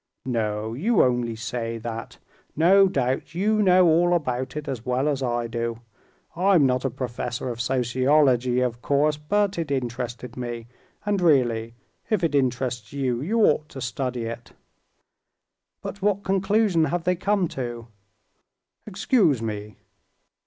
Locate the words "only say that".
1.03-2.17